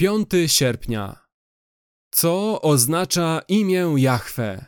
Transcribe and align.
5 0.00 0.28
sierpnia. 0.46 1.16
Co 2.10 2.60
oznacza 2.60 3.40
imię 3.48 3.94
Jahwe? 3.96 4.64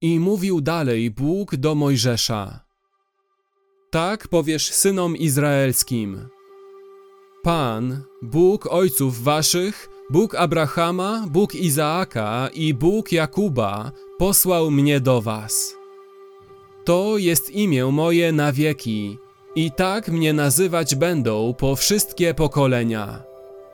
I 0.00 0.20
mówił 0.20 0.60
dalej 0.60 1.10
Bóg 1.10 1.56
do 1.56 1.74
Mojżesza. 1.74 2.64
Tak 3.90 4.28
powiesz 4.28 4.70
synom 4.70 5.16
izraelskim. 5.16 6.28
Pan, 7.42 8.02
Bóg 8.22 8.66
ojców 8.66 9.22
waszych, 9.22 9.88
Bóg 10.10 10.34
Abrahama, 10.34 11.26
Bóg 11.30 11.54
Izaaka 11.54 12.48
i 12.54 12.74
Bóg 12.74 13.12
Jakuba 13.12 13.92
posłał 14.18 14.70
mnie 14.70 15.00
do 15.00 15.22
was. 15.22 15.76
To 16.84 17.18
jest 17.18 17.50
imię 17.50 17.86
moje 17.86 18.32
na 18.32 18.52
wieki 18.52 19.18
i 19.54 19.70
tak 19.70 20.08
mnie 20.08 20.32
nazywać 20.32 20.94
będą 20.94 21.54
po 21.54 21.76
wszystkie 21.76 22.34
pokolenia. 22.34 23.22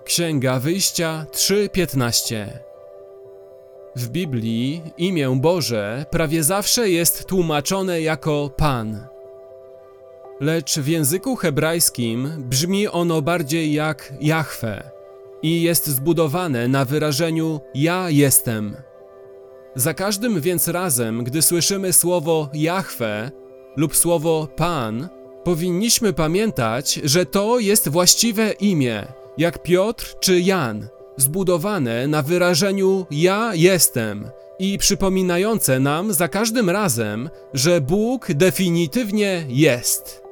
Księga 0.04 0.60
Wyjścia 0.60 1.26
3:15 1.32 2.46
W 3.96 4.08
Biblii 4.08 4.82
imię 4.98 5.38
Boże 5.40 6.06
prawie 6.10 6.44
zawsze 6.44 6.90
jest 6.90 7.26
tłumaczone 7.26 8.00
jako 8.00 8.50
Pan. 8.56 9.06
Lecz 10.40 10.78
w 10.78 10.88
języku 10.88 11.36
hebrajskim 11.36 12.32
brzmi 12.38 12.88
ono 12.88 13.22
bardziej 13.22 13.72
jak 13.72 14.12
Jahwe 14.20 14.90
i 15.42 15.62
jest 15.62 15.86
zbudowane 15.86 16.68
na 16.68 16.84
wyrażeniu 16.84 17.60
Ja 17.74 18.10
jestem. 18.10 18.76
Za 19.74 19.94
każdym 19.94 20.40
więc 20.40 20.68
razem, 20.68 21.24
gdy 21.24 21.42
słyszymy 21.42 21.92
słowo 21.92 22.48
Jahwe 22.54 23.30
lub 23.76 23.96
słowo 23.96 24.48
Pan, 24.56 25.08
powinniśmy 25.48 26.12
pamiętać, 26.12 27.00
że 27.04 27.26
to 27.26 27.58
jest 27.58 27.88
właściwe 27.88 28.52
imię, 28.52 29.06
jak 29.38 29.62
Piotr 29.62 30.18
czy 30.20 30.40
Jan, 30.40 30.88
zbudowane 31.16 32.06
na 32.06 32.22
wyrażeniu 32.22 33.06
Ja 33.10 33.50
jestem 33.54 34.30
i 34.58 34.78
przypominające 34.78 35.80
nam 35.80 36.12
za 36.12 36.28
każdym 36.28 36.70
razem, 36.70 37.30
że 37.54 37.80
Bóg 37.80 38.32
definitywnie 38.32 39.44
jest. 39.48 40.22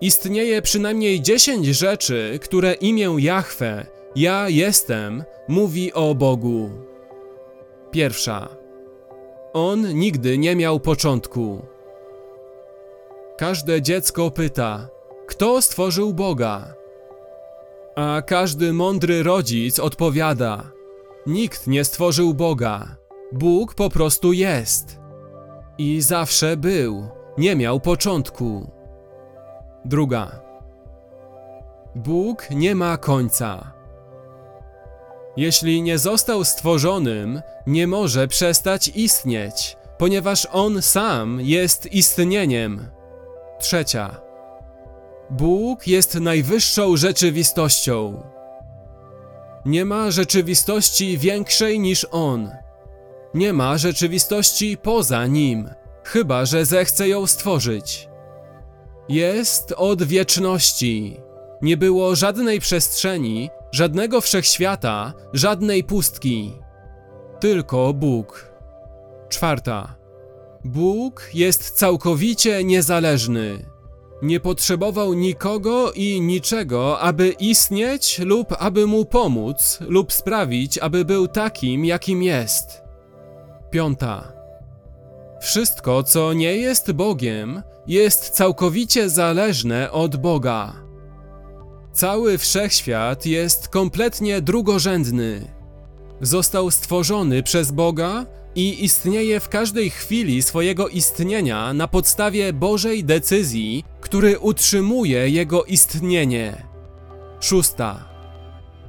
Istnieje 0.00 0.62
przynajmniej 0.62 1.20
10 1.20 1.66
rzeczy, 1.66 2.38
które 2.42 2.74
imię 2.74 3.16
Jahwe, 3.18 3.86
ja 4.16 4.48
jestem, 4.48 5.24
mówi 5.48 5.92
o 5.92 6.14
Bogu. 6.14 6.70
Pierwsza. 7.90 8.48
On 9.52 9.94
nigdy 9.94 10.38
nie 10.38 10.56
miał 10.56 10.80
początku. 10.80 11.73
Każde 13.38 13.82
dziecko 13.82 14.30
pyta: 14.30 14.88
Kto 15.26 15.62
stworzył 15.62 16.14
Boga? 16.14 16.74
A 17.96 18.22
każdy 18.26 18.72
mądry 18.72 19.22
rodzic 19.22 19.78
odpowiada: 19.78 20.62
Nikt 21.26 21.66
nie 21.66 21.84
stworzył 21.84 22.34
Boga. 22.34 22.96
Bóg 23.32 23.74
po 23.74 23.90
prostu 23.90 24.32
jest. 24.32 24.98
I 25.78 26.00
zawsze 26.00 26.56
był, 26.56 27.08
nie 27.38 27.56
miał 27.56 27.80
początku. 27.80 28.70
Druga. 29.84 30.40
Bóg 31.94 32.50
nie 32.50 32.74
ma 32.74 32.96
końca. 32.96 33.72
Jeśli 35.36 35.82
nie 35.82 35.98
został 35.98 36.44
stworzonym, 36.44 37.42
nie 37.66 37.86
może 37.86 38.28
przestać 38.28 38.88
istnieć, 38.88 39.76
ponieważ 39.98 40.48
on 40.52 40.82
sam 40.82 41.40
jest 41.40 41.92
istnieniem. 41.92 42.93
Trzecia. 43.64 44.20
Bóg 45.30 45.86
jest 45.86 46.14
najwyższą 46.14 46.96
rzeczywistością. 46.96 48.22
Nie 49.64 49.84
ma 49.84 50.10
rzeczywistości 50.10 51.18
większej 51.18 51.80
niż 51.80 52.06
On. 52.10 52.50
Nie 53.34 53.52
ma 53.52 53.78
rzeczywistości 53.78 54.76
poza 54.76 55.26
Nim, 55.26 55.70
chyba 56.04 56.44
że 56.44 56.64
zechce 56.64 57.08
ją 57.08 57.26
stworzyć. 57.26 58.08
Jest 59.08 59.72
od 59.76 60.02
wieczności. 60.02 61.20
Nie 61.62 61.76
było 61.76 62.16
żadnej 62.16 62.60
przestrzeni, 62.60 63.50
żadnego 63.72 64.20
wszechświata, 64.20 65.12
żadnej 65.32 65.84
pustki. 65.84 66.52
Tylko 67.40 67.94
Bóg. 67.94 68.52
Czwarta. 69.28 70.03
Bóg 70.64 71.30
jest 71.34 71.70
całkowicie 71.70 72.64
niezależny. 72.64 73.66
Nie 74.22 74.40
potrzebował 74.40 75.14
nikogo 75.14 75.92
i 75.92 76.20
niczego, 76.20 77.00
aby 77.00 77.28
istnieć 77.28 78.18
lub 78.18 78.54
aby 78.58 78.86
mu 78.86 79.04
pomóc, 79.04 79.78
lub 79.80 80.12
sprawić, 80.12 80.78
aby 80.78 81.04
był 81.04 81.28
takim, 81.28 81.84
jakim 81.84 82.22
jest. 82.22 82.82
Piąta. 83.70 84.32
Wszystko, 85.40 86.02
co 86.02 86.32
nie 86.32 86.56
jest 86.56 86.92
Bogiem, 86.92 87.62
jest 87.86 88.30
całkowicie 88.30 89.10
zależne 89.10 89.92
od 89.92 90.16
Boga. 90.16 90.72
Cały 91.92 92.38
wszechświat 92.38 93.26
jest 93.26 93.68
kompletnie 93.68 94.40
drugorzędny. 94.40 95.48
Został 96.20 96.70
stworzony 96.70 97.42
przez 97.42 97.70
Boga 97.70 98.26
i 98.54 98.84
istnieje 98.84 99.40
w 99.40 99.48
każdej 99.48 99.90
chwili 99.90 100.42
swojego 100.42 100.88
istnienia 100.88 101.72
na 101.72 101.88
podstawie 101.88 102.52
Bożej 102.52 103.04
decyzji, 103.04 103.84
który 104.00 104.38
utrzymuje 104.38 105.28
jego 105.28 105.64
istnienie. 105.64 106.62
Szósta. 107.40 108.08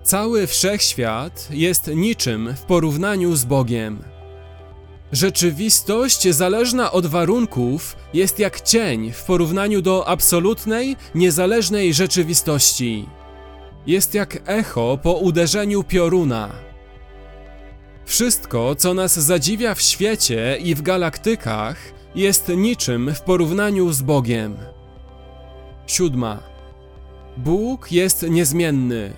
Cały 0.04 0.48
wszechświat 0.48 1.48
jest 1.52 1.88
niczym 1.88 2.54
w 2.56 2.62
porównaniu 2.62 3.36
z 3.36 3.46
Bogiem. 3.46 4.04
Rzeczywistość 5.12 6.30
zależna 6.30 6.92
od 6.92 7.06
warunków 7.06 7.96
jest 8.14 8.40
jak 8.40 8.62
cień 8.62 9.12
w 9.12 9.24
porównaniu 9.24 9.82
do 9.82 10.08
absolutnej, 10.08 10.96
niezależnej 11.16 11.94
rzeczywistości. 11.94 13.06
Jest 13.88 14.14
jak 14.14 14.42
echo 14.46 15.00
po 15.04 15.14
uderzeniu 15.14 15.84
pioruna. 15.84 16.50
Wszystko, 18.06 18.76
co 18.76 18.94
nas 18.94 19.20
zadziwia 19.20 19.76
w 19.76 19.82
świecie 19.82 20.58
i 20.64 20.76
w 20.76 20.82
galaktykach, 20.82 21.78
jest 22.16 22.48
niczym 22.50 23.14
w 23.16 23.22
porównaniu 23.22 23.92
z 23.92 24.02
Bogiem. 24.02 24.58
Siódma. 25.88 26.40
Bóg 27.38 27.92
jest 27.92 28.22
niezmienny. 28.30 29.14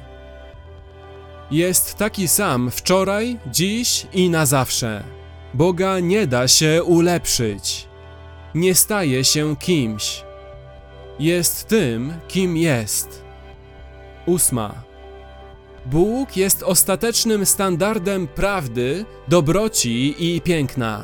Jest 1.51 1.95
taki 1.95 2.27
sam 2.27 2.71
wczoraj, 2.71 3.37
dziś 3.51 4.07
i 4.13 4.29
na 4.29 4.45
zawsze. 4.45 5.03
Boga 5.53 5.99
nie 5.99 6.27
da 6.27 6.47
się 6.47 6.83
ulepszyć. 6.83 7.87
Nie 8.55 8.75
staje 8.75 9.23
się 9.23 9.55
kimś. 9.55 10.23
Jest 11.19 11.67
tym, 11.67 12.13
kim 12.27 12.57
jest. 12.57 13.23
Ósma. 14.25 14.86
Bóg 15.89 16.37
jest 16.37 16.63
ostatecznym 16.63 17.45
standardem 17.45 18.27
prawdy, 18.27 19.05
dobroci 19.27 20.15
i 20.19 20.41
piękna. 20.41 21.03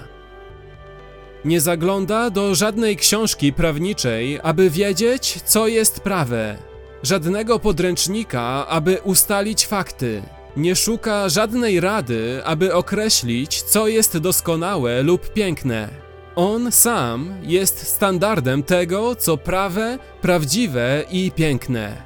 Nie 1.46 1.62
zagląda 1.62 2.30
do 2.30 2.56
żadnej 2.56 2.98
książki 2.98 3.54
prawniczej, 3.54 4.40
aby 4.44 4.70
wiedzieć, 4.70 5.42
co 5.46 5.68
jest 5.68 6.00
prawe, 6.00 6.58
żadnego 7.04 7.60
podręcznika, 7.60 8.68
aby 8.68 9.02
ustalić 9.04 9.68
fakty. 9.68 10.22
Nie 10.58 10.76
szuka 10.76 11.30
żadnej 11.30 11.80
rady, 11.80 12.42
aby 12.46 12.74
określić, 12.76 13.62
co 13.62 13.88
jest 13.88 14.18
doskonałe 14.18 15.04
lub 15.04 15.34
piękne. 15.34 15.90
On 16.36 16.72
sam 16.72 17.34
jest 17.44 17.88
standardem 17.88 18.64
tego, 18.64 19.16
co 19.16 19.38
prawe, 19.38 20.00
prawdziwe 20.22 21.04
i 21.12 21.32
piękne. 21.32 22.02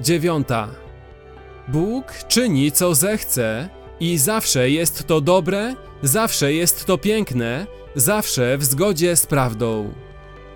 Dziewiąta. 0.00 0.89
Bóg 1.72 2.04
czyni 2.28 2.72
co 2.72 2.94
zechce 2.94 3.68
i 4.00 4.18
zawsze 4.18 4.70
jest 4.70 5.06
to 5.06 5.20
dobre, 5.20 5.74
zawsze 6.02 6.52
jest 6.52 6.84
to 6.84 6.98
piękne, 6.98 7.66
zawsze 7.94 8.58
w 8.58 8.64
zgodzie 8.64 9.16
z 9.16 9.26
prawdą. 9.26 9.92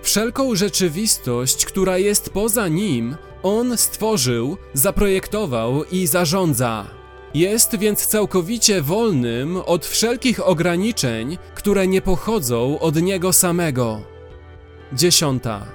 Wszelką 0.03 0.55
rzeczywistość, 0.55 1.65
która 1.65 1.99
jest 1.99 2.31
poza 2.31 2.69
nim, 2.69 3.17
on 3.43 3.77
stworzył, 3.77 4.57
zaprojektował 4.75 5.85
i 5.85 6.07
zarządza. 6.07 6.87
Jest 7.35 7.79
więc 7.79 8.07
całkowicie 8.07 8.83
wolnym 8.83 9.57
od 9.57 9.87
wszelkich 9.87 10.49
ograniczeń, 10.49 11.39
które 11.55 11.87
nie 11.87 12.03
pochodzą 12.03 12.79
od 12.79 13.03
niego 13.03 13.33
samego. 13.33 14.01
Dziesiąta. 14.93 15.67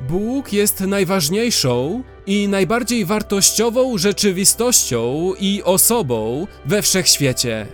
Bóg 0.00 0.52
jest 0.52 0.80
najważniejszą 0.80 2.02
i 2.28 2.48
najbardziej 2.48 3.04
wartościową 3.04 3.98
rzeczywistością 3.98 5.32
i 5.40 5.62
osobą 5.64 6.46
we 6.66 6.82
wszechświecie. 6.82 7.66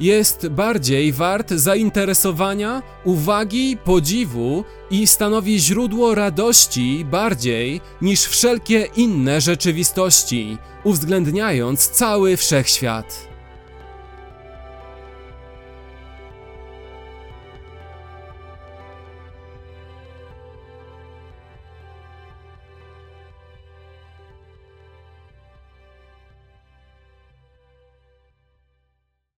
jest 0.00 0.48
bardziej 0.48 1.12
wart 1.12 1.50
zainteresowania, 1.50 2.82
uwagi, 3.04 3.76
podziwu 3.84 4.64
i 4.90 5.06
stanowi 5.06 5.60
źródło 5.60 6.14
radości 6.14 7.04
bardziej 7.10 7.80
niż 8.02 8.24
wszelkie 8.24 8.88
inne 8.96 9.40
rzeczywistości, 9.40 10.58
uwzględniając 10.84 11.88
cały 11.88 12.36
wszechświat. 12.36 13.33